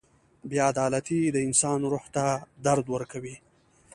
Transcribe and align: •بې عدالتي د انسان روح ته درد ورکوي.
•بې 0.49 0.57
عدالتي 0.71 1.19
د 1.29 1.37
انسان 1.47 1.79
روح 1.91 2.05
ته 2.15 2.25
درد 2.65 2.85
ورکوي. 2.95 3.35